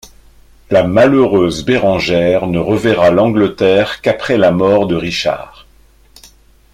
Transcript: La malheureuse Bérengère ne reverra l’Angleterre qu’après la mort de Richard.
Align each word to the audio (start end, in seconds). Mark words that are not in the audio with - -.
La 0.71 0.81
malheureuse 0.83 1.63
Bérengère 1.63 2.47
ne 2.47 2.57
reverra 2.57 3.11
l’Angleterre 3.11 4.01
qu’après 4.01 4.35
la 4.39 4.49
mort 4.49 4.87
de 4.87 4.95
Richard. 4.95 5.67